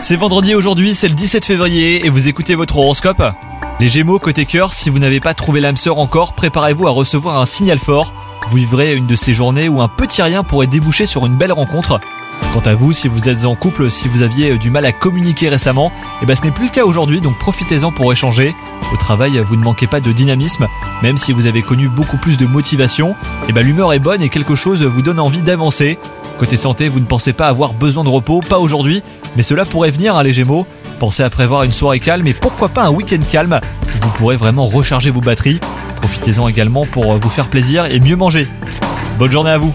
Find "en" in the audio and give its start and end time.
13.46-13.56